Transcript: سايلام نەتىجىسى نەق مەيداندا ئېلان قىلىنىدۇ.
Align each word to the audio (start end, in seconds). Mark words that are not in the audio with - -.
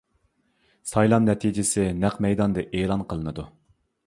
سايلام 0.91 1.27
نەتىجىسى 1.31 1.85
نەق 2.05 2.19
مەيداندا 2.27 2.65
ئېلان 2.71 3.05
قىلىنىدۇ. 3.13 3.49